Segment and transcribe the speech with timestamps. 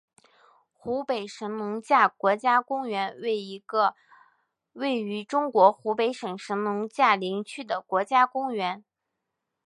[0.73, 3.93] 湖北神农架国家公园为一个
[4.73, 8.83] 位于中国湖北省神农架林区的国家公园。